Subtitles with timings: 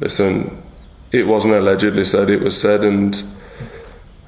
[0.00, 0.62] Listen,
[1.12, 3.22] it wasn't allegedly said, it was said, and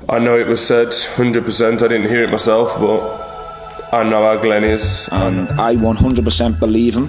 [0.08, 1.82] I know it was said 100%.
[1.82, 3.00] I didn't hear it myself, but
[3.92, 5.08] I know how Glenn is.
[5.12, 7.08] And I 100% believe him,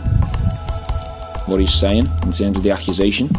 [1.47, 3.29] what he's saying in terms of the accusation.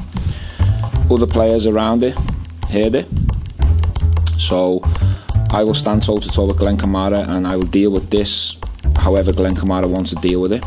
[1.11, 2.19] Other players around it
[2.69, 3.09] heard it.
[4.39, 4.81] So
[5.51, 8.57] I will stand toe to toe with Glenn Kamara and I will deal with this
[8.97, 10.65] however Glenn Kamara wants to deal with it.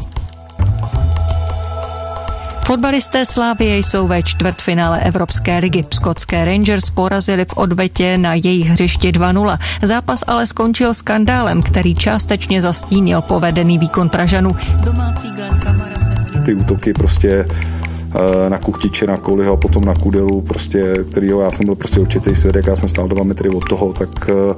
[2.69, 5.85] Fotbalisté Slávie jsou ve čtvrtfinále Evropské ligy.
[5.93, 9.57] Skotské Rangers porazili v odvetě na jejich hřišti 2-0.
[9.83, 14.55] Zápas ale skončil skandálem, který částečně zastínil povedený výkon Pražanů.
[16.45, 21.51] Ty útoky prostě eh, na Kuchtiče, na Koliho a potom na Kudelu, prostě, kterýho já
[21.51, 24.53] jsem byl prostě určitý svědek, já jsem stál dva metry od toho, tak uh,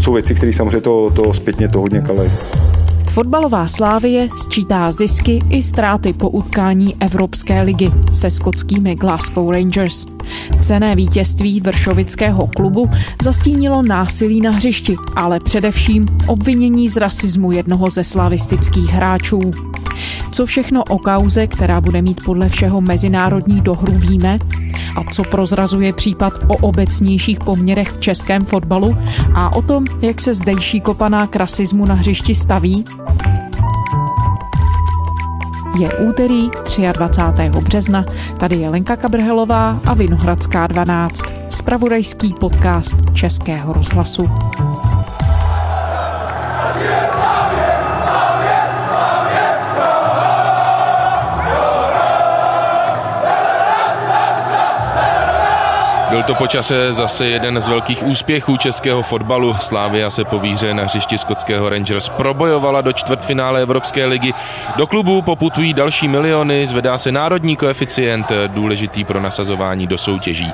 [0.00, 2.30] jsou věci, které samozřejmě to, to zpětně to hodně kalej.
[3.10, 10.06] Fotbalová Slávie sčítá zisky i ztráty po utkání Evropské ligy se skotskými Glasgow Rangers.
[10.62, 12.90] Cené vítězství vršovického klubu
[13.22, 19.40] zastínilo násilí na hřišti, ale především obvinění z rasismu jednoho ze slavistických hráčů.
[20.30, 24.38] Co všechno o kauze, která bude mít podle všeho mezinárodní dohru, víme?
[24.96, 28.96] A co prozrazuje případ o obecnějších poměrech v českém fotbalu
[29.34, 32.84] a o tom, jak se zdejší kopaná k rasismu na hřišti staví?
[35.78, 36.50] Je úterý
[36.92, 37.60] 23.
[37.60, 38.04] března,
[38.38, 44.30] tady je Lenka Kabrhelová a Vinohradská 12, spravodajský podcast Českého rozhlasu.
[56.10, 59.56] Byl to počase zase jeden z velkých úspěchů českého fotbalu.
[59.60, 64.32] Slávia se po výhře na hřišti skotského Rangers probojovala do čtvrtfinále Evropské ligy.
[64.76, 70.52] Do klubu poputují další miliony, zvedá se národní koeficient, důležitý pro nasazování do soutěží.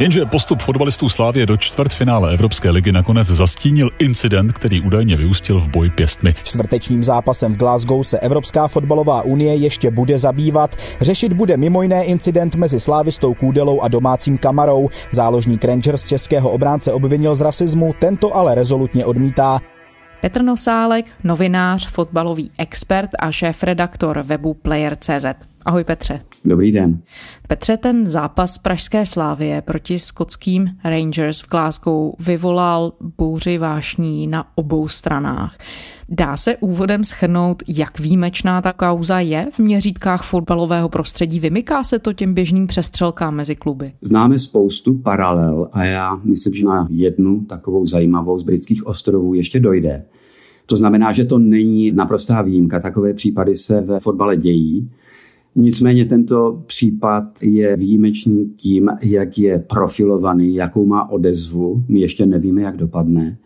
[0.00, 5.68] Jenže postup fotbalistů Slávě do čtvrtfinále Evropské ligy nakonec zastínil incident, který údajně vyústil v
[5.68, 6.34] boj pěstmi.
[6.42, 10.76] Čtvrtečním zápasem v Glasgow se Evropská fotbalová unie ještě bude zabývat.
[11.00, 14.88] Řešit bude mimo jiné incident mezi slávistou Kůdelou a domácím Kamarou.
[15.10, 19.60] Záložník Rangers českého obránce obvinil z rasismu, tento ale rezolutně odmítá.
[20.20, 25.51] Petr Nosálek, novinář, fotbalový expert a šéf-redaktor webu Player.cz.
[25.64, 26.20] Ahoj Petře.
[26.44, 27.00] Dobrý den.
[27.48, 34.88] Petře, ten zápas Pražské slávie proti skotským Rangers v Glasgow vyvolal bouři vášní na obou
[34.88, 35.58] stranách.
[36.08, 41.40] Dá se úvodem schrnout, jak výjimečná ta kauza je v měřítkách fotbalového prostředí?
[41.40, 43.92] Vymyká se to těm běžným přestřelkám mezi kluby?
[44.00, 49.60] Známe spoustu paralel a já myslím, že na jednu takovou zajímavou z britských ostrovů ještě
[49.60, 50.04] dojde.
[50.66, 52.80] To znamená, že to není naprostá výjimka.
[52.80, 54.90] Takové případy se ve fotbale dějí.
[55.56, 61.84] Nicméně tento případ je výjimečný tím, jak je profilovaný, jakou má odezvu.
[61.88, 63.38] My ještě nevíme, jak dopadne.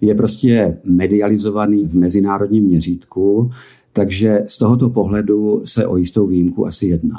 [0.00, 3.50] Je prostě medializovaný v mezinárodním měřítku,
[3.92, 7.16] takže z tohoto pohledu se o jistou výjimku asi jedná.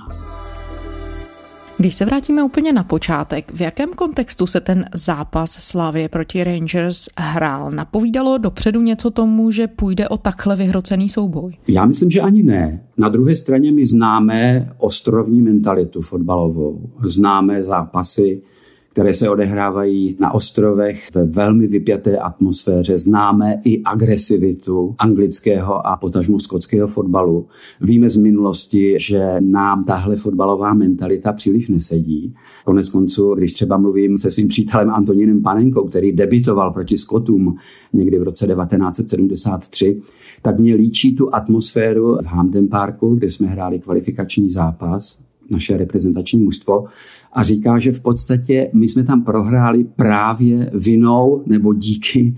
[1.78, 7.10] Když se vrátíme úplně na počátek, v jakém kontextu se ten zápas Slavie proti Rangers
[7.18, 7.72] hrál?
[7.72, 11.58] Napovídalo dopředu něco tomu, že půjde o takhle vyhrocený souboj?
[11.68, 12.84] Já myslím, že ani ne.
[12.98, 16.90] Na druhé straně my známe ostrovní mentalitu fotbalovou.
[17.04, 18.42] Známe zápasy
[18.96, 22.98] které se odehrávají na ostrovech ve velmi vypjaté atmosféře.
[22.98, 27.48] Známe i agresivitu anglického a potažmo skotského fotbalu.
[27.82, 32.36] Víme z minulosti, že nám tahle fotbalová mentalita příliš nesedí.
[32.66, 37.56] Konec konců, když třeba mluvím se svým přítelem Antonínem Panenkou, který debitoval proti Skotům
[37.94, 40.02] někdy v roce 1973,
[40.42, 46.40] tak mě líčí tu atmosféru v Hampden Parku, kde jsme hráli kvalifikační zápas naše reprezentační
[46.40, 46.86] mužstvo
[47.34, 52.36] a říká, že v podstatě my jsme tam prohráli právě vinou nebo díky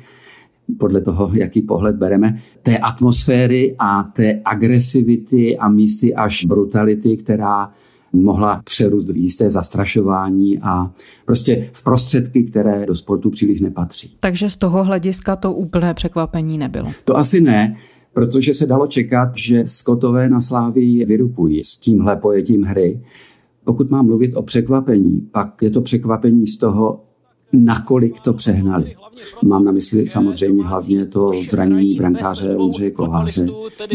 [0.77, 7.71] podle toho, jaký pohled bereme, té atmosféry a té agresivity a místy až brutality, která
[8.13, 10.91] mohla přerůst v jisté zastrašování a
[11.25, 14.15] prostě v prostředky, které do sportu příliš nepatří.
[14.19, 16.91] Takže z toho hlediska to úplné překvapení nebylo.
[17.05, 17.75] To asi ne
[18.17, 23.01] protože se dalo čekat, že Skotové na Slávii vyrukují s tímhle pojetím hry.
[23.63, 27.03] Pokud mám mluvit o překvapení, pak je to překvapení z toho,
[27.53, 28.95] nakolik to přehnali.
[29.43, 33.47] Mám na mysli samozřejmě hlavně to zranění brankáře Ondřeje Koláře,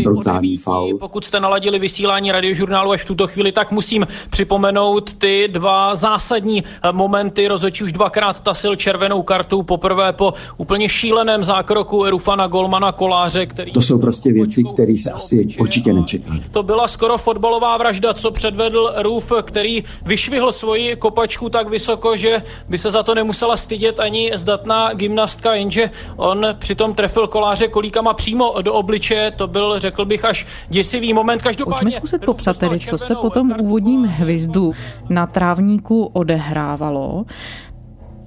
[0.05, 0.99] brutální faul.
[0.99, 6.65] Pokud jste naladili vysílání radiožurnálu až v tuto chvíli, tak musím připomenout ty dva zásadní
[6.93, 7.49] momenty.
[7.49, 13.73] Rozhodčí už dvakrát tasil červenou kartu, poprvé po úplně šíleném zákroku Rufana Golmana Koláře, který...
[13.73, 16.41] To jsou prostě věci, které se asi určitě nečekaly.
[16.51, 22.43] To byla skoro fotbalová vražda, co předvedl Ruf, který vyšvihl svoji kopačku tak vysoko, že
[22.69, 28.15] by se za to nemusela stydět ani zdatná gymnastka, jenže on přitom trefil koláře kolíkama
[28.15, 29.31] přímo do obličeje.
[29.31, 31.43] To byl, řekl bych, až děsivý moment.
[31.43, 31.81] Každopádně...
[31.81, 34.73] Pojďme zkusit popsat tedy, co se po tom úvodním hvizdu
[35.09, 37.25] na trávníku odehrávalo.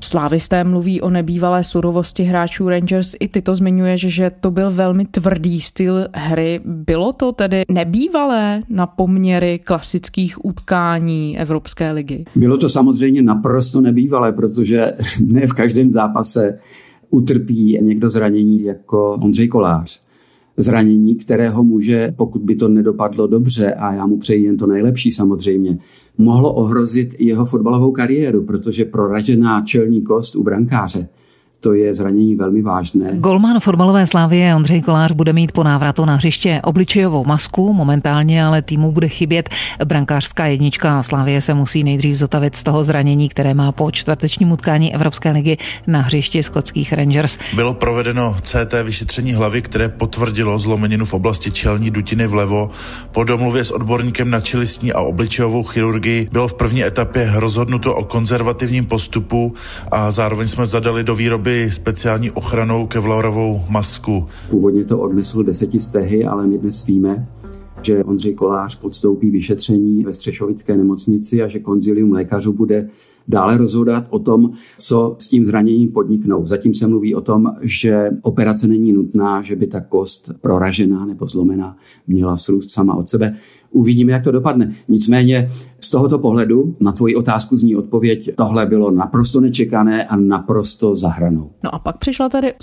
[0.06, 3.16] Slávisté mluví o nebývalé surovosti hráčů Rangers.
[3.19, 6.60] I ty to zmiňuje, že to byl velmi tvrdý styl hry.
[6.66, 12.25] Bylo to tedy nebývalé na poměry klasických utkání Evropské ligy?
[12.36, 14.92] Bylo to samozřejmě naprosto nebývalé, protože
[15.25, 16.60] ne v každém zápase
[17.10, 20.05] utrpí někdo zranění jako Ondřej Kolář
[20.57, 25.12] zranění, kterého může, pokud by to nedopadlo dobře, a já mu přeji jen to nejlepší
[25.12, 25.78] samozřejmě,
[26.18, 31.07] mohlo ohrozit jeho fotbalovou kariéru, protože proražená čelní kost u brankáře
[31.66, 33.10] to je zranění velmi vážné.
[33.14, 38.62] Golman fotbalové slávy Ondřej Kolář bude mít po návratu na hřiště obličejovou masku, momentálně ale
[38.62, 39.50] týmu bude chybět
[39.86, 41.04] brankářská jednička.
[41.04, 45.58] Slávě se musí nejdřív zotavit z toho zranění, které má po čtvrtečním utkání Evropské ligy
[45.88, 47.38] na hřišti skotských Rangers.
[47.56, 52.70] Bylo provedeno CT vyšetření hlavy, které potvrdilo zlomeninu v oblasti čelní dutiny vlevo.
[53.12, 58.04] Po domluvě s odborníkem na čelistní a obličejovou chirurgii bylo v první etapě rozhodnuto o
[58.06, 59.54] konzervativním postupu
[59.92, 64.25] a zároveň jsme zadali do výroby speciální ochranou kevlarovou masku.
[64.50, 67.28] Původně to odnesl deseti stehy, ale my dnes víme,
[67.81, 72.90] že Ondřej Kolář podstoupí vyšetření ve Střešovické nemocnici a že konzilium lékařů bude
[73.28, 76.46] dále rozhodat o tom, co s tím zraněním podniknou.
[76.46, 81.28] Zatím se mluví o tom, že operace není nutná, že by ta kost proražená nebo
[81.28, 83.36] zlomená měla srůst sama od sebe.
[83.75, 84.72] Uvidíme, jak to dopadne.
[84.88, 85.50] Nicméně
[85.80, 91.51] z tohoto pohledu na tvoji otázku zní odpověď, tohle bylo naprosto nečekané a naprosto zahranou.
[91.63, 92.54] No a pak přišla tady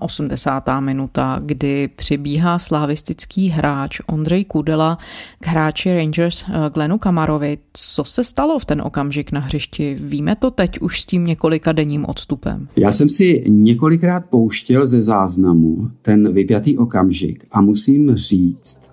[0.00, 0.84] 87.
[0.84, 4.98] minuta, kdy přibíhá slavistický hráč Ondřej Kudela
[5.40, 7.58] k hráči Rangers eh, Glenu Kamarovi.
[7.72, 9.98] Co se stalo v ten okamžik na hřišti?
[10.00, 12.68] Víme to teď už s tím několika denním odstupem.
[12.76, 18.87] Já jsem si několikrát pouštěl ze záznamu ten vypjatý okamžik a musím říct,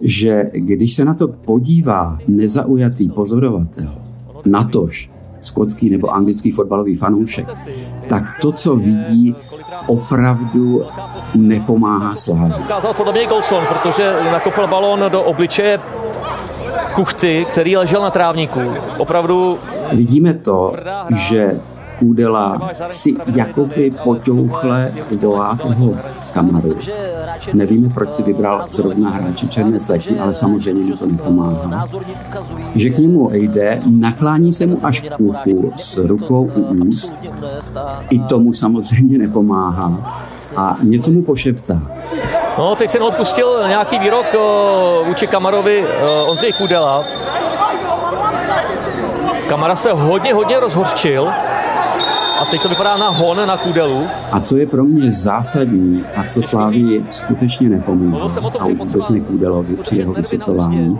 [0.00, 3.94] že když se na to podívá nezaujatý pozorovatel,
[4.46, 5.10] natož
[5.40, 7.46] skotský nebo anglický fotbalový fanoušek,
[8.08, 9.34] tak to, co vidí,
[9.86, 10.82] opravdu
[11.34, 12.56] nepomáhá slávě.
[12.56, 15.80] Ukázal podle mě Golson, protože nakopl balón do obličeje
[16.94, 18.60] Kuchty, který ležel na trávníku.
[18.98, 19.58] Opravdu...
[19.92, 20.74] Vidíme to,
[21.16, 21.60] že
[21.98, 25.94] Kůdela si jakoby poťouchle volá toho
[26.32, 26.76] kamaru.
[27.52, 31.86] Nevíme, proč si vybral zrovna hráče černé slečny, ale samozřejmě mu to nepomáhá.
[32.74, 37.14] Že k němu jde, naklání se mu až k uchu s rukou u úst.
[38.10, 40.22] I tomu samozřejmě nepomáhá.
[40.56, 41.82] A něco mu pošeptá.
[42.58, 44.26] No, teď jsem odpustil nějaký výrok
[45.06, 45.84] vůči Kamarovi
[46.26, 47.04] Ondřej Kudela.
[49.48, 51.32] Kamara se hodně, hodně rozhořčil.
[52.50, 54.06] Teď to vypadá na hon na Kudelu.
[54.32, 58.22] A co je pro mě zásadní a co Slávy skutečně nepomůže,
[58.58, 60.98] a už vůbec ne Kudelovi při jeho vysvětlování,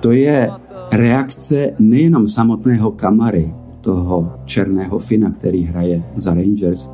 [0.00, 0.50] to je
[0.92, 6.90] reakce nejenom samotného Kamary, toho černého Fina, který hraje za Rangers,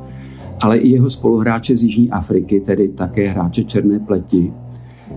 [0.61, 4.53] ale i jeho spoluhráče z Jižní Afriky, tedy také hráče černé pleti,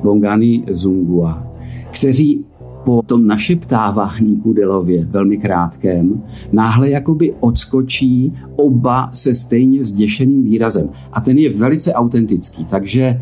[0.02, 1.46] Bongani Zungua,
[1.90, 2.44] kteří
[2.84, 6.22] po tom našeptávání Kudelově, velmi krátkém,
[6.52, 10.88] náhle jakoby odskočí oba se stejně zděšeným výrazem.
[11.12, 13.20] A ten je velice autentický, takže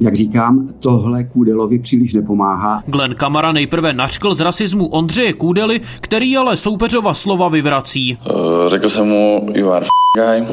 [0.00, 2.82] jak říkám, tohle Kůdelovi příliš nepomáhá.
[2.86, 8.18] Glenn Kamara nejprve nařkl z rasismu Ondřeje Kůdely, který ale soupeřova slova vyvrací.
[8.30, 8.36] Uh,
[8.66, 9.86] řekl jsem mu, you are
[10.16, 10.46] guy.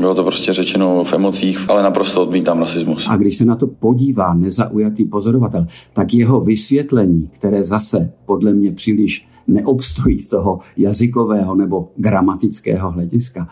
[0.00, 3.06] Bylo to prostě řečeno v emocích, ale naprosto odmítám rasismus.
[3.08, 8.72] A když se na to podívá nezaujatý pozorovatel, tak jeho vysvětlení, které zase podle mě
[8.72, 13.48] příliš neobstojí z toho jazykového nebo gramatického hlediska,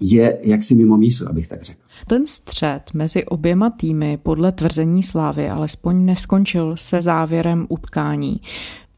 [0.00, 1.85] je jaksi mimo mísu, abych tak řekl.
[2.06, 8.40] Ten střed mezi oběma týmy podle tvrzení Slávy alespoň neskončil se závěrem utkání.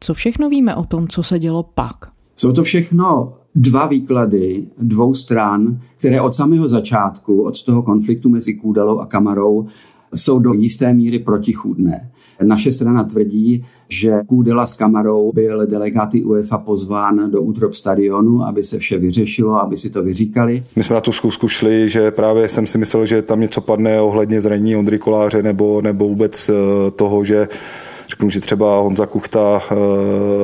[0.01, 1.97] Co všechno víme o tom, co se dělo pak?
[2.37, 8.55] Jsou to všechno dva výklady dvou stran, které od samého začátku, od toho konfliktu mezi
[8.55, 9.67] Kůdalou a Kamarou,
[10.15, 12.11] jsou do jisté míry protichůdné.
[12.43, 18.63] Naše strana tvrdí, že Kůdela s Kamarou byl delegáty UEFA pozván do útrop stadionu, aby
[18.63, 20.63] se vše vyřešilo, aby si to vyříkali.
[20.77, 24.01] My jsme na tu zkusku šli, že právě jsem si myslel, že tam něco padne
[24.01, 26.53] ohledně zranění Ondry Koláře nebo, nebo vůbec eh,
[26.91, 27.49] toho, že
[28.11, 29.75] Řeknu, že třeba Honza Kuchta eh,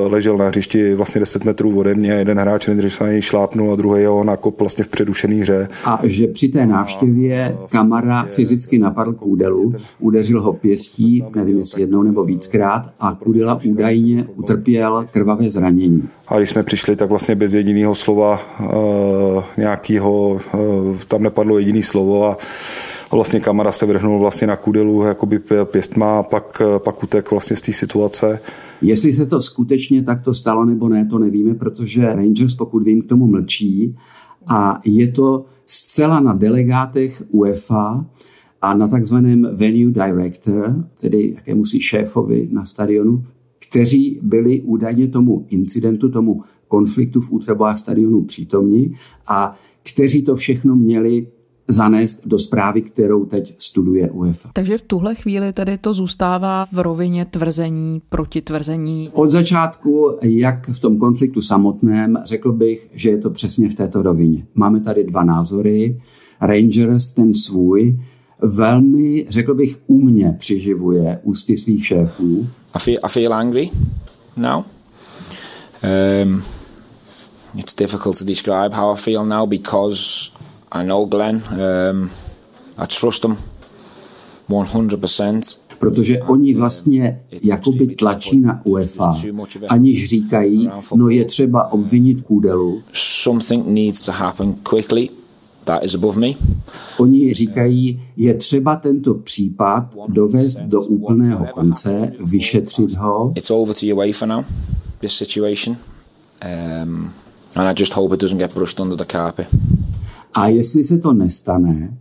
[0.06, 3.72] ležel na hřišti vlastně 10 metrů ode mě, jeden hráč nejdřív se na něj šlápnul
[3.72, 5.68] a druhý ho nakop vlastně v předušený hře.
[5.84, 12.02] A že při té návštěvě Kamara fyzicky napadl Kůdelu, udeřil ho pěstí, nevím jestli jednou
[12.02, 16.08] nebo víckrát, a Kůdela údajně utrpěl krvavé zranění.
[16.28, 20.40] A když jsme přišli, tak vlastně bez jediného slova uh, nějakého, uh,
[21.08, 22.36] tam nepadlo jediný slovo a
[23.14, 27.62] vlastně kamera se vrhnul vlastně na kudelu jakoby pěstma a pak, pak utek vlastně z
[27.62, 28.40] té situace.
[28.82, 33.06] Jestli se to skutečně takto stalo nebo ne, to nevíme, protože Rangers, pokud vím, k
[33.06, 33.96] tomu mlčí
[34.46, 38.06] a je to zcela na delegátech UEFA
[38.62, 43.24] a na takzvaném venue director, tedy jakémusi šéfovi na stadionu,
[43.68, 48.94] kteří byli údajně tomu incidentu, tomu konfliktu v útrobách stadionu přítomní
[49.26, 49.54] a
[49.92, 51.26] kteří to všechno měli
[51.68, 54.50] zanést do zprávy, kterou teď studuje UEFA.
[54.52, 59.08] Takže v tuhle chvíli tedy to zůstává v rovině tvrzení proti tvrzení.
[59.12, 64.02] Od začátku, jak v tom konfliktu samotném, řekl bych, že je to přesně v této
[64.02, 64.46] rovině.
[64.54, 66.00] Máme tady dva názory.
[66.40, 67.98] Rangers ten svůj
[68.42, 72.46] velmi, řekl bych, umně přiživuje ústy svých šéfů.
[72.74, 73.70] I feel, I feel angry
[74.36, 74.64] now.
[76.24, 76.42] Um,
[77.56, 80.30] it's difficult to describe how I feel now because
[80.74, 81.36] i know Glenn.
[81.36, 82.10] Um,
[82.78, 83.36] I trust him
[84.48, 85.58] 100%.
[85.78, 89.12] Protože oni vlastně jakoby tlačí na UEFA,
[89.68, 92.82] aniž říkají, no je třeba obvinit Kůdelu.
[92.92, 95.08] Something needs to happen quickly.
[95.64, 96.26] That is above me.
[96.98, 103.32] Oni říkají, je třeba tento případ dovést do úplného konce, vyšetřit ho.
[103.34, 104.44] It's over to UEFA now,
[105.00, 105.76] this situation.
[106.82, 107.10] Um,
[107.54, 109.46] and I just hope it doesn't get brushed under the carpet.
[110.34, 111.98] A jestli se to nestane,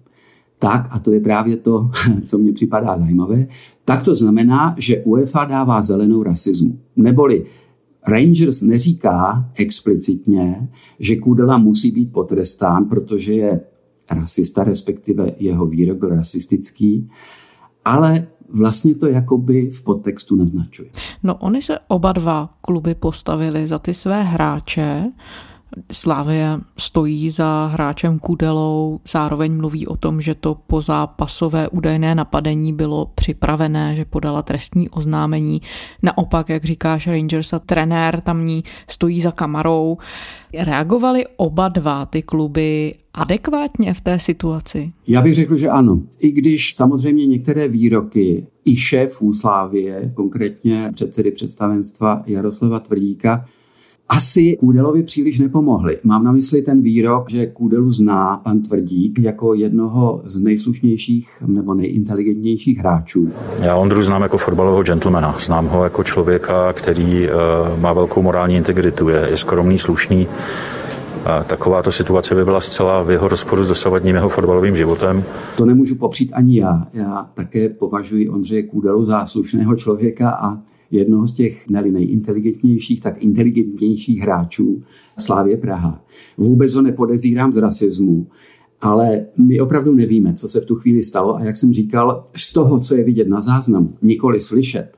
[0.60, 1.92] tak, a to je právě to,
[2.26, 3.48] co mně připadá zajímavé,
[3.86, 6.80] tak to znamená, že UEFA dává zelenou rasismu.
[6.96, 7.46] Neboli
[8.08, 13.62] Rangers neříká explicitně, že Kudela musí být potrestán, protože je
[14.12, 17.10] rasista, respektive jeho výrok byl rasistický,
[17.86, 20.90] ale vlastně to jakoby v podtextu naznačuje.
[21.24, 25.12] No oni se oba dva kluby postavili za ty své hráče,
[25.92, 32.74] Slávě stojí za hráčem Kudelou, zároveň mluví o tom, že to po zápasové údajné napadení
[32.74, 35.62] bylo připravené, že podala trestní oznámení.
[36.04, 39.98] Naopak, jak říkáš, Rangers a trenér tamní stojí za kamarou.
[40.60, 44.94] Reagovali oba dva ty kluby adekvátně v té situaci?
[45.08, 46.02] Já bych řekl, že ano.
[46.20, 53.46] I když samozřejmě některé výroky i šéfů Slávie, konkrétně předsedy představenstva Jaroslava Tvrdíka,
[54.10, 56.00] asi Kůdelovi příliš nepomohli.
[56.04, 61.74] Mám na mysli ten výrok, že Kůdelu zná pan Tvrdík jako jednoho z nejslušnějších nebo
[61.74, 63.30] nejinteligentnějších hráčů.
[63.60, 65.36] Já Ondru znám jako fotbalového gentlemana.
[65.40, 70.28] Znám ho jako člověka, který uh, má velkou morální integritu, je, je skromný, slušný.
[71.26, 75.24] A takováto situace by byla zcela v jeho rozporu s dosavadním jeho fotbalovým životem.
[75.58, 76.88] To nemůžu popřít ani já.
[76.94, 80.58] Já také považuji Ondřeje Kůdelu za slušného člověka a
[80.94, 84.82] jednoho z těch ne nejinteligentnějších, tak inteligentnějších hráčů
[85.20, 86.06] Slávě Praha.
[86.38, 88.28] Vůbec ho nepodezírám z rasismu,
[88.82, 92.54] ale my opravdu nevíme, co se v tu chvíli stalo a jak jsem říkal, z
[92.54, 94.92] toho, co je vidět na záznamu, nikoli slyšet,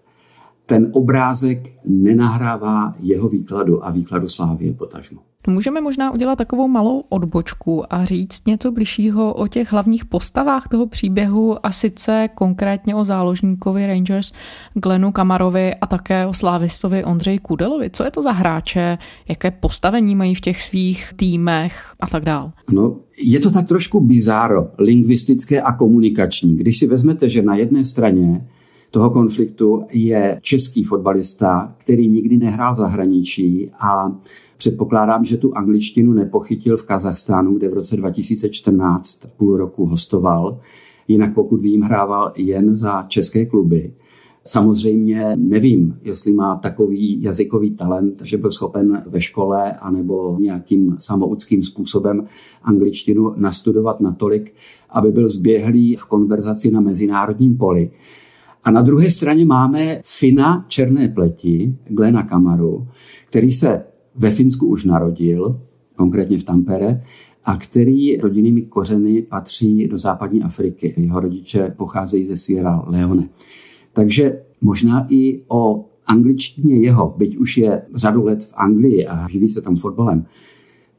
[0.65, 5.21] ten obrázek nenahrává jeho výkladu a výkladu Slávě potažmo.
[5.47, 10.87] Můžeme možná udělat takovou malou odbočku a říct něco bližšího o těch hlavních postavách toho
[10.87, 14.31] příběhu a sice konkrétně o záložníkovi Rangers
[14.73, 17.89] Glenu Kamarovi a také o slávistovi Ondřeji Kudelovi.
[17.89, 18.97] Co je to za hráče,
[19.29, 22.51] jaké postavení mají v těch svých týmech a tak dál?
[22.71, 26.57] No, je to tak trošku bizáro, lingvistické a komunikační.
[26.57, 28.47] Když si vezmete, že na jedné straně
[28.95, 34.15] toho konfliktu je český fotbalista, který nikdy nehrál v zahraničí a
[34.57, 40.59] Předpokládám, že tu angličtinu nepochytil v Kazachstánu, kde v roce 2014 půl roku hostoval.
[41.07, 43.93] Jinak pokud vím, hrával jen za české kluby.
[44.43, 51.63] Samozřejmě nevím, jestli má takový jazykový talent, že byl schopen ve škole anebo nějakým samouckým
[51.63, 52.27] způsobem
[52.63, 54.53] angličtinu nastudovat natolik,
[54.89, 57.91] aby byl zběhlý v konverzaci na mezinárodním poli.
[58.65, 62.87] A na druhé straně máme Fina černé pleti, Glena Kamaru,
[63.29, 63.83] který se
[64.15, 65.61] ve Finsku už narodil,
[65.95, 67.03] konkrétně v Tampere,
[67.45, 70.93] a který rodinnými kořeny patří do západní Afriky.
[70.97, 73.29] Jeho rodiče pocházejí ze Sierra Leone.
[73.93, 79.49] Takže možná i o angličtině jeho, byť už je řadu let v Anglii a živí
[79.49, 80.25] se tam fotbalem,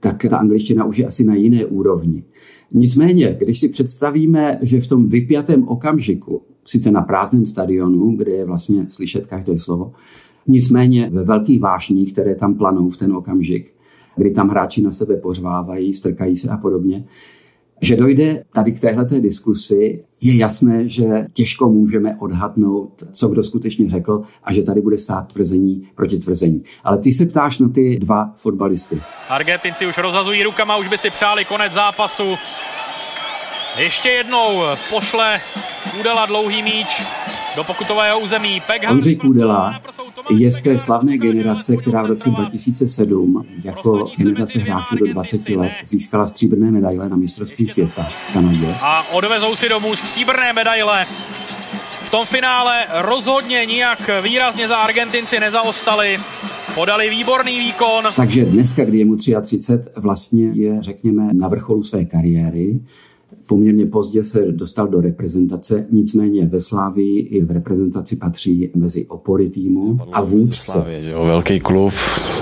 [0.01, 2.25] tak ta angličtina už je asi na jiné úrovni.
[2.73, 8.45] Nicméně, když si představíme, že v tom vypjatém okamžiku, sice na prázdném stadionu, kde je
[8.45, 9.93] vlastně slyšet každé slovo,
[10.47, 13.73] nicméně ve velkých vášních, které tam planou v ten okamžik,
[14.17, 17.05] kdy tam hráči na sebe pořvávají, strkají se a podobně,
[17.81, 23.89] že dojde tady k téhleté diskusi, je jasné, že těžko můžeme odhadnout, co kdo skutečně
[23.89, 26.65] řekl a že tady bude stát tvrzení proti tvrzení.
[26.85, 29.01] Ale ty se ptáš na ty dva fotbalisty.
[29.29, 32.35] Argentinci už rozhazují rukama, už by si přáli konec zápasu.
[33.79, 35.41] Ještě jednou pošle
[35.91, 37.03] Kudela dlouhý míč
[37.57, 38.63] do pokutového území.
[38.67, 39.81] Pek Ondřej Kudela
[40.31, 45.73] je z té slavné generace, která v roce 2007 jako generace hráčů do 20 let
[45.85, 48.75] získala stříbrné medaile na mistrovství světa v Kanadě.
[48.81, 51.07] A odvezou si domů stříbrné medaile.
[52.03, 56.19] V tom finále rozhodně nijak výrazně za Argentinci nezaostali.
[56.75, 58.05] Podali výborný výkon.
[58.17, 62.81] Takže dneska, kdy je mu 33, vlastně je, řekněme, na vrcholu své kariéry
[63.49, 69.51] poměrně pozdě se dostal do reprezentace, nicméně ve Slávii i v reprezentaci patří mezi opory
[69.51, 70.73] týmu a vůdce.
[70.73, 71.25] Slávě, že jo?
[71.25, 71.93] Velký klub,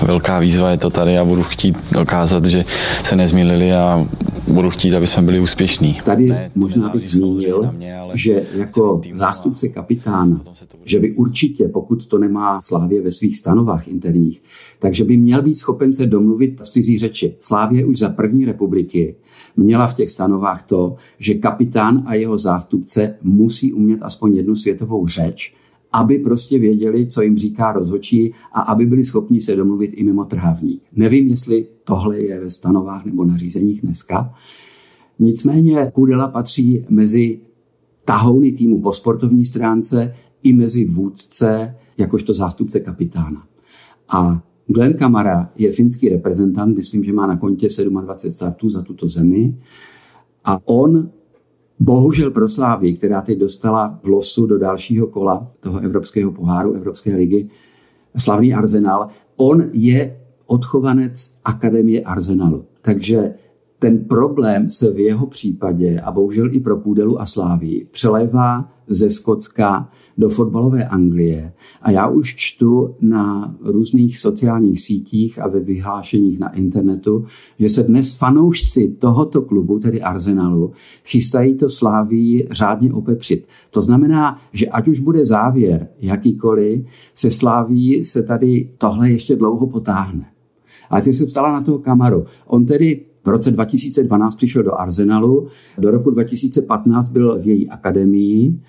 [0.05, 2.63] velká výzva je to tady a budu chtít dokázat, že
[3.03, 4.07] se nezmílili a
[4.47, 5.97] budu chtít, aby jsme byli úspěšní.
[6.05, 10.41] Tady ne, možná bych zmínil, mě, že jako zástupce kapitána,
[10.83, 14.41] že by určitě, pokud to nemá Slávě ve svých stanovách interních,
[14.79, 17.35] takže by měl být schopen se domluvit v cizí řeči.
[17.39, 19.15] Slávě už za první republiky
[19.57, 25.07] měla v těch stanovách to, že kapitán a jeho zástupce musí umět aspoň jednu světovou
[25.07, 25.55] řeč,
[25.91, 30.25] aby prostě věděli, co jim říká rozhočí a aby byli schopni se domluvit i mimo
[30.25, 30.83] trhavník.
[30.95, 34.33] Nevím, jestli tohle je ve stanovách nebo nařízeních dneska.
[35.19, 37.39] Nicméně Kudela patří mezi
[38.05, 43.43] tahouny týmu po sportovní stránce i mezi vůdce jakožto zástupce kapitána.
[44.09, 49.07] A Glenn Kamara je finský reprezentant, myslím, že má na kontě 27 startů za tuto
[49.07, 49.57] zemi.
[50.45, 51.09] A on
[51.79, 57.15] bohužel pro Slávy, která teď dostala v losu do dalšího kola toho evropského poháru, Evropské
[57.15, 57.49] ligy,
[58.17, 62.65] slavný Arsenal, on je odchovanec Akademie Arsenalu.
[62.81, 63.33] Takže
[63.85, 69.09] ten problém se v jeho případě, a bohužel i pro Kůdelu a Slávii, přelévá ze
[69.09, 71.53] Skotska do fotbalové Anglie.
[71.81, 77.25] A já už čtu na různých sociálních sítích a ve vyhlášeních na internetu,
[77.59, 80.71] že se dnes fanoušci tohoto klubu, tedy Arsenalu,
[81.03, 83.47] chystají to Slávii řádně opepřit.
[83.71, 89.67] To znamená, že ať už bude závěr jakýkoliv, se Sláví se tady tohle ještě dlouho
[89.67, 90.25] potáhne.
[90.89, 92.25] A ty se ptala na toho Kamaru.
[92.47, 98.59] On tedy v roce 2012 přišel do Arsenalu, do roku 2015 byl v její akademii,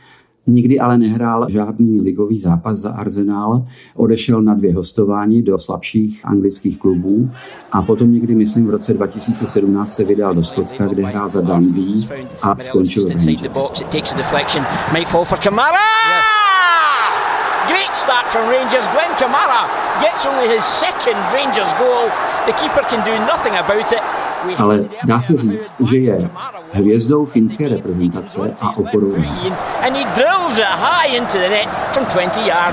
[0.48, 6.78] Nikdy ale nehrál žádný ligový zápas za Arsenal, odešel na dvě hostování do slabších anglických
[6.78, 7.30] klubů
[7.72, 12.08] a potom někdy, myslím, v roce 2017 se vydal do Skotska, kde hrál za Dundee
[12.42, 13.42] a skončil v Rangers.
[17.68, 18.86] Great start from Rangers.
[18.94, 19.66] Glenn Kamara
[20.00, 22.06] gets only his second Rangers goal.
[22.46, 24.15] The keeper can do nothing about it.
[24.58, 26.30] Ale dá se říct, že je
[26.72, 29.14] hvězdou finské reprezentace a oporou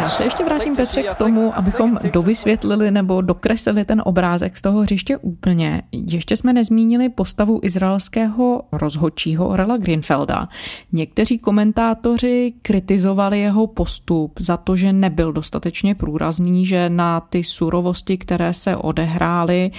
[0.06, 5.18] se ještě vrátím, Petře, k tomu, abychom dovysvětlili nebo dokreslili ten obrázek z toho hřiště
[5.18, 5.82] úplně.
[5.92, 10.48] Ještě jsme nezmínili postavu izraelského rozhodčího Rela Greenfelda.
[10.92, 18.18] Někteří komentátoři kritizovali jeho postup za to, že nebyl dostatečně průrazný, že na ty surovosti,
[18.18, 19.72] které se odehrály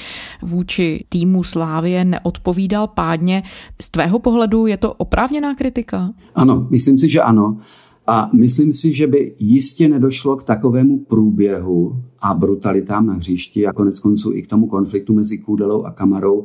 [0.43, 1.45] vůči týmu
[1.85, 3.43] Slávie, neodpovídal pádně.
[3.83, 6.13] Z tvého pohledu je to oprávněná kritika?
[6.35, 7.59] Ano, myslím si, že ano.
[8.07, 13.73] A myslím si, že by jistě nedošlo k takovému průběhu a brutalitám na hřišti a
[13.73, 16.45] konec konců i k tomu konfliktu mezi Kůdelou a Kamarou,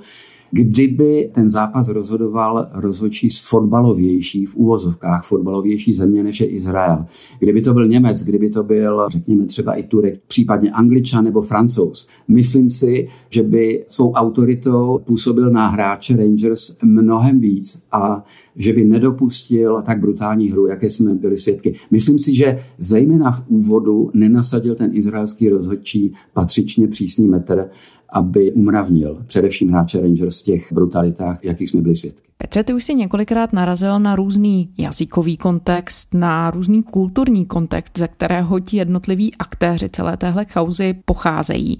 [0.51, 7.05] Kdyby ten zápas rozhodoval rozhodčí z fotbalovější, v úvozovkách fotbalovější země než je Izrael.
[7.39, 12.07] Kdyby to byl Němec, kdyby to byl, řekněme, třeba i Turek, případně Angličan nebo Francouz,
[12.27, 18.85] myslím si, že by svou autoritou působil na hráče Rangers mnohem víc a že by
[18.85, 21.75] nedopustil tak brutální hru, jaké jsme byli svědky.
[21.91, 27.69] Myslím si, že zejména v úvodu nenasadil ten izraelský rozhodčí patřičně přísný metr
[28.13, 32.29] aby umravnil především hráče Rangers v těch brutalitách, jakých jsme byli svědky.
[32.37, 38.07] Petře, ty už si několikrát narazil na různý jazykový kontext, na různý kulturní kontext, ze
[38.07, 41.79] kterého ti jednotliví aktéři celé téhle kauzy pocházejí.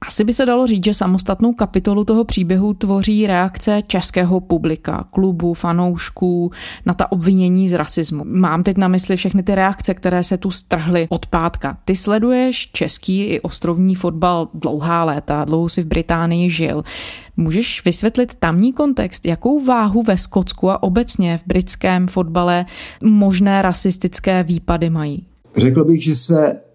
[0.00, 5.54] Asi by se dalo říct, že samostatnou kapitolu toho příběhu tvoří reakce českého publika, klubu,
[5.54, 6.50] fanoušků
[6.86, 8.24] na ta obvinění z rasismu.
[8.24, 11.78] Mám teď na mysli všechny ty reakce, které se tu strhly od pátka.
[11.84, 16.82] Ty sleduješ český i ostrovní fotbal dlouhá léta, dlouho si v Británii žil.
[17.36, 22.66] Můžeš vysvětlit tamní kontext, jakou váhu ve Skotsku a obecně v britském fotbale
[23.02, 25.26] možné rasistické výpady mají?
[25.56, 26.65] Řekl bych, že se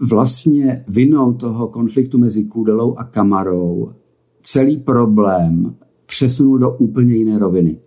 [0.00, 3.92] vlastně vinou toho konfliktu mezi Kůdelou a Kamarou
[4.42, 5.74] celý problém
[6.06, 7.78] přesunul do úplně jiné roviny.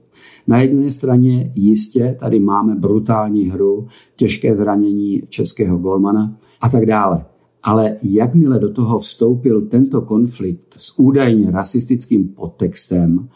[0.48, 7.26] Na jedné straně jistě tady máme brutální hru, těžké zranění českého golmana a tak dále.
[7.63, 13.30] Ale jakmile do toho vstoupil tento konflikt s údajně rasistickým podtextem,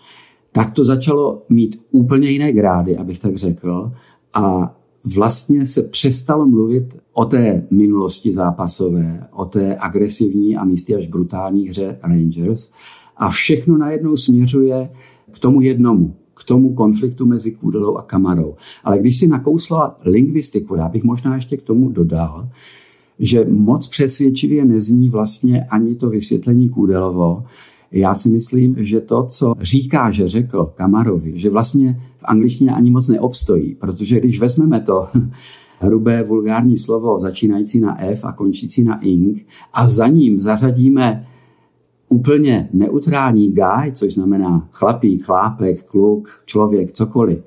[0.52, 3.92] tak to začalo mít úplně jiné grády, abych tak řekl.
[4.34, 11.08] A vlastně se přestalo mluvit o té minulosti zápasové, o té agresivní a místy až
[11.08, 12.72] brutální hře Rangers
[13.18, 14.90] a všechno najednou směřuje
[15.32, 18.56] k tomu jednomu, k tomu konfliktu mezi Kůdelou a Kamarou.
[18.84, 22.50] Ale když si nakousla lingvistiku, já bych možná ještě k tomu dodal,
[23.20, 27.44] že moc přesvědčivě nezní vlastně ani to vysvětlení Kůdelovo,
[27.94, 32.92] já si myslím, že to, co říká, že řekl Kamarovi, že vlastně v angličtině ani
[32.92, 35.08] moc neobstojí, protože když vezmeme to
[35.80, 41.28] hrubé vulgární slovo začínající na F a končící na ing a za ním zařadíme
[42.10, 47.40] úplně neutrální guy, což znamená chlapík, chlápek, kluk, člověk, cokoliv,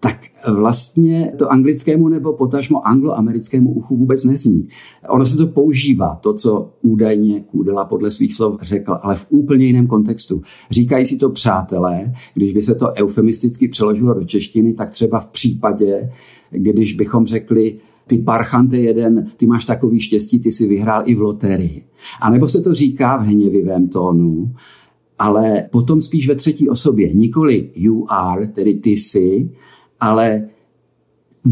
[0.00, 0.16] tak
[0.48, 4.68] vlastně to anglickému nebo potažmo angloamerickému uchu vůbec nezní.
[5.08, 9.66] Ono se to používá, to, co údajně Kůdela podle svých slov řekl, ale v úplně
[9.66, 10.42] jiném kontextu.
[10.70, 15.26] Říkají si to přátelé, když by se to eufemisticky přeložilo do češtiny, tak třeba v
[15.26, 16.10] případě,
[16.50, 21.20] když bychom řekli, ty parchante jeden, ty máš takový štěstí, ty si vyhrál i v
[21.20, 21.84] loterii.
[22.20, 24.52] A nebo se to říká v hněvivém tónu,
[25.18, 27.14] ale potom spíš ve třetí osobě.
[27.14, 29.50] Nikoli you are, tedy ty jsi,
[30.00, 30.48] ale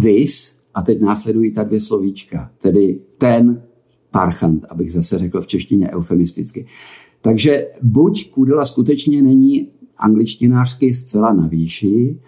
[0.03, 3.63] this, a teď následují ta dvě slovíčka, tedy ten
[4.11, 6.67] parchant, abych zase řekl v češtině eufemisticky.
[7.21, 12.21] Takže buď Kudela skutečně není angličtinářsky zcela na výši,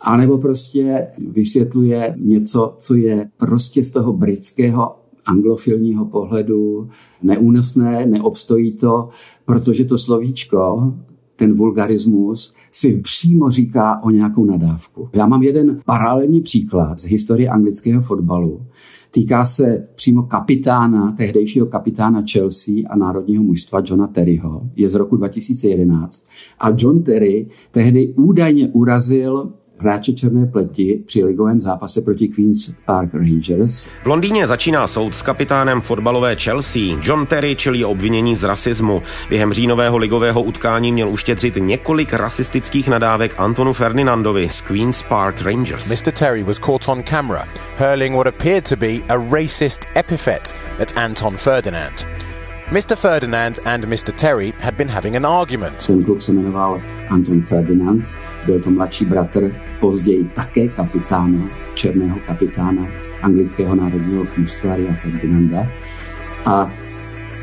[0.00, 4.96] anebo prostě vysvětluje něco, co je prostě z toho britského
[5.26, 6.88] anglofilního pohledu
[7.22, 9.08] neúnosné, neobstojí to,
[9.44, 10.92] protože to slovíčko,
[11.36, 15.08] ten vulgarismus si přímo říká o nějakou nadávku.
[15.12, 18.62] Já mám jeden paralelní příklad z historie anglického fotbalu.
[19.10, 24.70] Týká se přímo kapitána, tehdejšího kapitána Chelsea a národního mužstva Johna Terryho.
[24.76, 26.26] Je z roku 2011.
[26.58, 33.14] A John Terry tehdy údajně urazil hráče černé pleti při ligovém zápase proti Queen's Park
[33.14, 33.88] Rangers.
[34.02, 36.82] V Londýně začíná soud s kapitánem fotbalové Chelsea.
[37.02, 39.02] John Terry čelí obvinění z rasismu.
[39.28, 45.90] Během říjnového ligového utkání měl uštědřit několik rasistických nadávek Antonu Ferdinandovi z Queen's Park Rangers.
[45.90, 46.12] Mr.
[46.12, 51.36] Terry was caught on camera hurling what appeared to be a racist epithet at Anton
[51.36, 52.06] Ferdinand.
[52.70, 52.96] Mr.
[52.96, 54.12] Ferdinand and Mr.
[54.16, 55.86] Terry had been having an argument.
[55.86, 58.04] Ten kluk se jmenoval Anton Ferdinand,
[58.46, 62.86] byl to mladší bratr, později také kapitána, černého kapitána
[63.22, 65.66] anglického národního mužstva Ria Ferdinanda.
[66.44, 66.72] A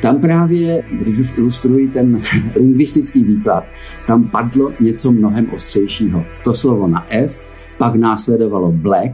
[0.02, 2.22] tam právě, když už ilustruji ten
[2.56, 3.64] lingvistický výklad,
[4.08, 6.24] tam padlo něco mnohem ostřejšího.
[6.44, 7.46] To slovo na F,
[7.78, 9.12] pak následovalo black,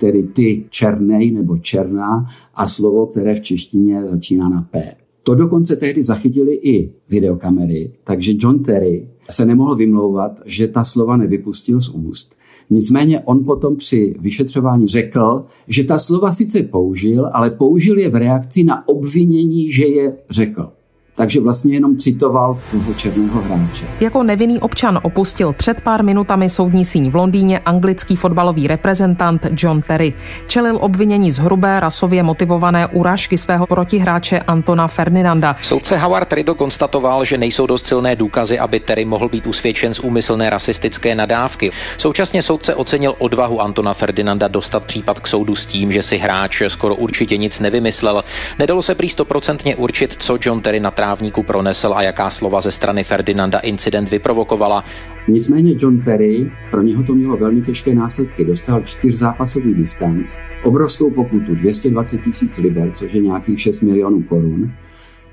[0.00, 4.94] tedy ty černej nebo černá a slovo, které v češtině začíná na P.
[5.22, 11.16] To dokonce tehdy zachytili i videokamery, takže John Terry se nemohl vymlouvat, že ta slova
[11.16, 12.34] nevypustil z úst.
[12.70, 18.14] Nicméně on potom při vyšetřování řekl, že ta slova sice použil, ale použil je v
[18.14, 20.77] reakci na obvinění, že je řekl
[21.18, 23.86] takže vlastně jenom citoval toho černého hráče.
[24.00, 29.82] Jako nevinný občan opustil před pár minutami soudní síň v Londýně anglický fotbalový reprezentant John
[29.82, 30.12] Terry.
[30.46, 35.56] Čelil obvinění z hrubé rasově motivované urážky svého protihráče Antona Ferdinanda.
[35.62, 40.00] Soudce Howard Riddle konstatoval, že nejsou dost silné důkazy, aby Terry mohl být usvědčen z
[40.00, 41.70] úmyslné rasistické nadávky.
[41.96, 46.62] Současně soudce ocenil odvahu Antona Ferdinanda dostat případ k soudu s tím, že si hráč
[46.68, 48.24] skoro určitě nic nevymyslel.
[48.58, 52.70] Nedalo se prý stoprocentně určit, co John Terry natrávil trávníku pronesl a jaká slova ze
[52.70, 54.84] strany Ferdinanda incident vyprovokovala.
[55.28, 58.44] Nicméně John Terry, pro něho to mělo velmi těžké následky.
[58.44, 64.72] Dostal čtyřzápasový distanc, obrovskou pokutu 220 tisíc liber, což je nějakých 6 milionů korun,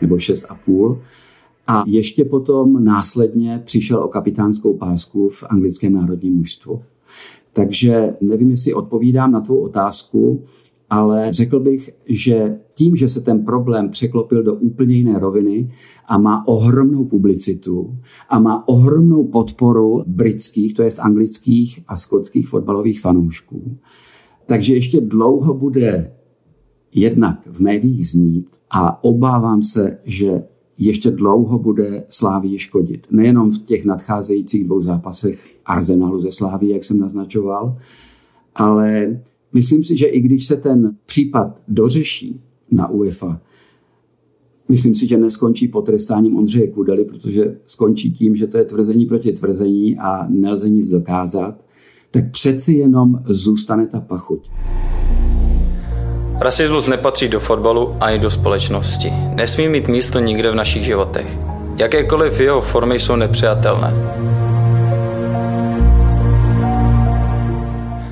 [0.02, 1.00] nebo 6,5.
[1.68, 6.82] A ještě potom následně přišel o kapitánskou pásku v anglickém národním mužstvu.
[7.54, 10.44] Takže nevím, jestli odpovídám na tvou otázku,
[10.96, 15.72] ale řekl bych, že tím, že se ten problém překlopil do úplně jiné roviny
[16.06, 17.98] a má ohromnou publicitu
[18.30, 23.78] a má ohromnou podporu britských, to jest anglických a skotských fotbalových fanoušků,
[24.46, 26.12] takže ještě dlouho bude
[26.94, 30.44] jednak v médiích znít a obávám se, že
[30.78, 33.08] ještě dlouho bude Slávii škodit.
[33.12, 37.78] Nejenom v těch nadcházejících dvou zápasech Arsenalu ze Slávy, jak jsem naznačoval,
[38.56, 39.20] ale
[39.56, 42.40] myslím si, že i když se ten případ dořeší
[42.72, 43.42] na UEFA,
[44.70, 49.32] myslím si, že neskončí potrestáním Ondřeje Kudely, protože skončí tím, že to je tvrzení proti
[49.32, 51.56] tvrzení a nelze nic dokázat,
[52.12, 54.50] tak přeci jenom zůstane ta pachuť.
[56.42, 59.14] Rasismus nepatří do fotbalu ani do společnosti.
[59.36, 61.40] Nesmí mít místo nikde v našich životech.
[61.78, 63.94] Jakékoliv jeho formy jsou nepřijatelné.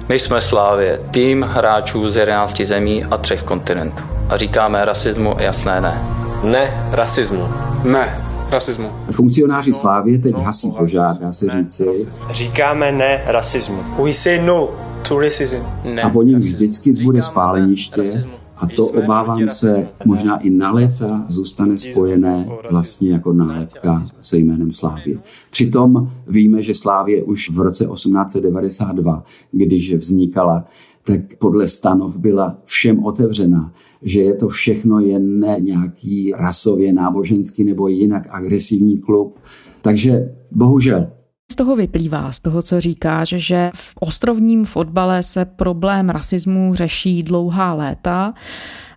[0.10, 4.04] My jsme Slávě, tým hráčů z 11 zemí a třech kontinentů.
[4.30, 6.02] A říkáme rasismu jasné ne.
[6.44, 7.50] Ne rasismu.
[7.84, 8.18] Ne
[8.50, 8.92] rasismu.
[9.12, 11.86] Funkcionáři Slávě teď hasí požár, dá se říci.
[12.32, 13.84] Říkáme ne rasismu.
[14.04, 14.70] We say no
[15.08, 15.63] to racism.
[15.84, 16.02] Ne.
[16.02, 18.26] A po něm vždycky bude spáleniště
[18.63, 24.71] a to obávám se možná i na léta zůstane spojené vlastně jako nálepka se jménem
[24.71, 25.19] Slávě.
[25.52, 30.65] Přitom víme, že Slávě už v roce 1892, když vznikala,
[31.06, 37.63] tak podle stanov byla všem otevřená, že je to všechno jen ne nějaký rasově, náboženský
[37.63, 39.39] nebo jinak agresivní klub.
[39.82, 41.08] Takže bohužel
[41.52, 47.24] z toho vyplývá, z toho, co říkáš, že v ostrovním fotbale se problém rasismu řeší
[47.24, 48.34] dlouhá léta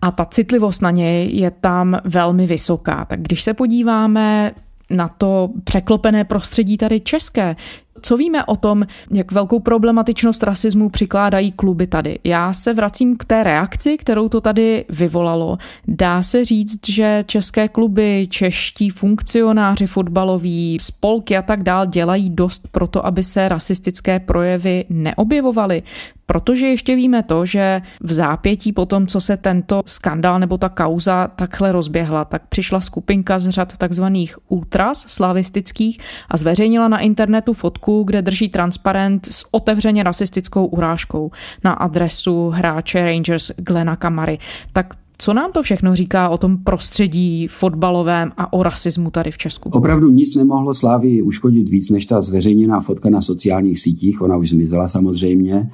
[0.03, 3.05] a ta citlivost na něj je tam velmi vysoká.
[3.05, 4.53] Tak když se podíváme
[4.91, 7.57] na to překlopené prostředí tady české.
[8.03, 12.19] Co víme o tom, jak velkou problematičnost rasismu přikládají kluby tady?
[12.25, 15.59] Já se vracím k té reakci, kterou to tady vyvolalo.
[15.89, 22.69] Dá se říct, že české kluby, čeští funkcionáři fotbaloví, spolky a tak dál dělají dost
[22.73, 25.83] pro to, aby se rasistické projevy neobjevovaly.
[26.27, 30.69] Protože ještě víme to, že v zápětí po tom, co se tento skandál nebo ta
[30.69, 37.53] kauza takhle rozběhla, tak přišla skupinka z řad takzvaných ultras slavistických a zveřejnila na internetu
[37.53, 41.31] fotku, kde drží transparent s otevřeně rasistickou urážkou
[41.65, 44.39] na adresu hráče Rangers Glena Kamary.
[44.73, 49.39] Tak co nám to všechno říká o tom prostředí fotbalovém a o rasismu tady v
[49.39, 49.69] Česku?
[49.69, 54.23] Opravdu nic nemohlo Slávii uškodit víc než ta zveřejněná fotka na sociálních sítích.
[54.23, 55.71] Ona už zmizela samozřejmě.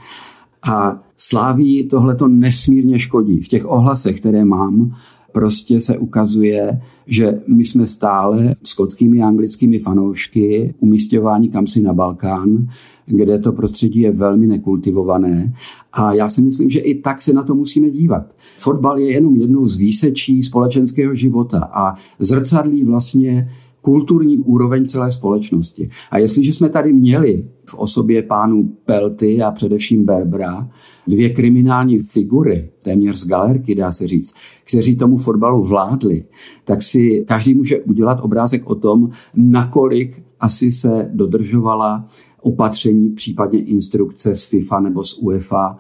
[0.63, 3.41] A Sláví tohle to nesmírně škodí.
[3.41, 4.95] V těch ohlasech, které mám,
[5.33, 12.69] prostě se ukazuje, že my jsme stále skotskými a anglickými fanoušky umístěváni kamsi na Balkán,
[13.07, 15.55] kde to prostředí je velmi nekultivované.
[15.93, 18.35] A já si myslím, že i tak se na to musíme dívat.
[18.57, 23.49] Fotbal je jenom jednou z výsečí společenského života a zrcadlí vlastně
[23.83, 25.91] kulturní úroveň celé společnosti.
[26.11, 30.69] A jestliže jsme tady měli v osobě pánů Pelty a především Berbra
[31.07, 36.25] dvě kriminální figury, téměř z galerky, dá se říct, kteří tomu fotbalu vládli,
[36.65, 42.09] tak si každý může udělat obrázek o tom, nakolik asi se dodržovala
[42.41, 45.77] opatření, případně instrukce z FIFA nebo z UEFA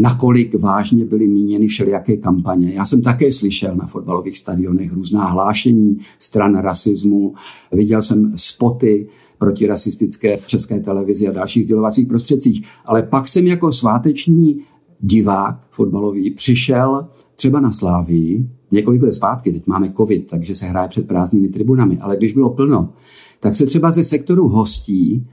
[0.00, 2.72] nakolik vážně byly míněny všelijaké kampaně.
[2.72, 7.34] Já jsem také slyšel na fotbalových stadionech různá hlášení stran rasismu,
[7.72, 13.72] viděl jsem spoty protirasistické v české televizi a dalších dělovacích prostředcích, ale pak jsem jako
[13.72, 14.60] sváteční
[15.00, 20.88] divák fotbalový přišel třeba na Slávii, několik let zpátky, teď máme covid, takže se hraje
[20.88, 22.92] před prázdnými tribunami, ale když bylo plno,
[23.40, 25.26] tak se třeba ze sektoru hostí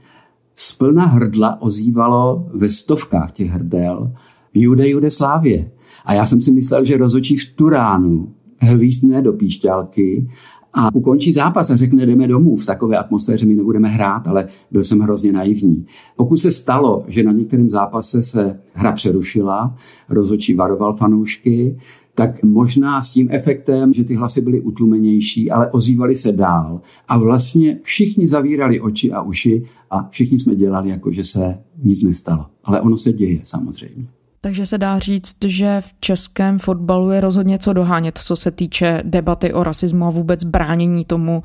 [0.54, 4.12] z plna hrdla ozývalo ve stovkách těch hrdel
[4.54, 5.70] Jude Jude Slávě.
[6.04, 10.28] A já jsem si myslel, že rozočí v Turánu hvízdne do píšťalky
[10.74, 12.56] a ukončí zápas a řekne, jdeme domů.
[12.56, 15.86] V takové atmosféře my nebudeme hrát, ale byl jsem hrozně naivní.
[16.16, 19.76] Pokud se stalo, že na některém zápase se hra přerušila,
[20.08, 21.76] rozhodčí varoval fanoušky,
[22.14, 26.80] tak možná s tím efektem, že ty hlasy byly utlumenější, ale ozývali se dál.
[27.08, 32.02] A vlastně všichni zavírali oči a uši a všichni jsme dělali, jako že se nic
[32.02, 32.46] nestalo.
[32.64, 34.06] Ale ono se děje samozřejmě.
[34.44, 39.02] Takže se dá říct, že v českém fotbalu je rozhodně co dohánět, co se týče
[39.04, 41.42] debaty o rasismu a vůbec bránění tomu,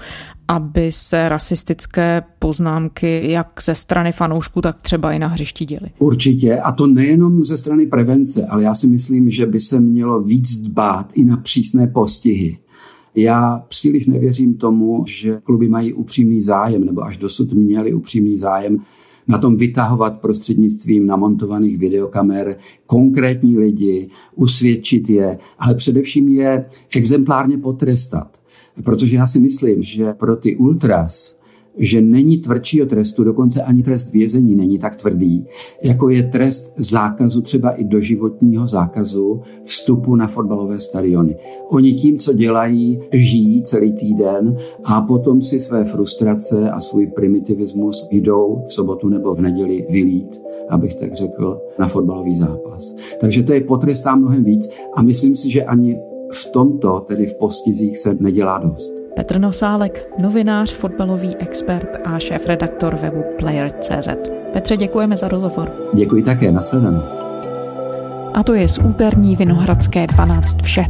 [0.47, 5.89] aby se rasistické poznámky jak ze strany fanoušků, tak třeba i na hřišti děly.
[5.99, 10.21] Určitě, a to nejenom ze strany prevence, ale já si myslím, že by se mělo
[10.21, 12.57] víc dbát i na přísné postihy.
[13.15, 18.77] Já příliš nevěřím tomu, že kluby mají upřímný zájem, nebo až dosud měli upřímný zájem
[19.27, 28.37] na tom vytahovat prostřednictvím namontovaných videokamer konkrétní lidi, usvědčit je, ale především je exemplárně potrestat.
[28.83, 31.37] Protože já si myslím, že pro ty ultras
[31.77, 35.45] že není tvrdšího trestu, dokonce ani trest vězení není tak tvrdý,
[35.83, 41.35] jako je trest zákazu, třeba i doživotního zákazu vstupu na fotbalové stadiony.
[41.69, 48.07] Oni tím, co dělají, žijí celý týden a potom si své frustrace a svůj primitivismus
[48.11, 52.95] jdou v sobotu nebo v neděli vylít, abych tak řekl, na fotbalový zápas.
[53.21, 55.99] Takže to je potrestá mnohem víc a myslím si, že ani
[56.31, 58.96] v tomto, tedy v postizích, se nedělá dost.
[59.17, 64.07] Petr Nosálek, novinář, fotbalový expert a šéf-redaktor webu Player.cz.
[64.53, 65.71] Petře, děkujeme za rozhovor.
[65.93, 67.01] Děkuji také, nashledanou.
[68.33, 70.85] A to je z úterní Vinohradské 12 vše.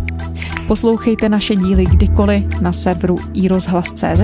[0.67, 4.21] Poslouchejte naše díly kdykoliv na serveru iRozhlas.cz.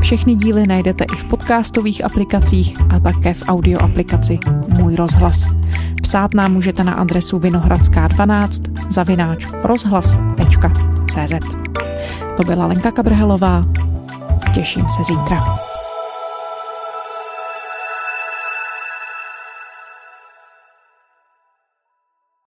[0.00, 5.46] Všechny díly najdete i v podcastových aplikacích a také v audio aplikaci Můj rozhlas.
[6.02, 11.69] Psát nám můžete na adresu vinohradská12 zavináč rozhlas.cz.
[12.40, 13.64] To byla Lenka Kabrhelová.
[14.54, 15.58] Těším se zítra.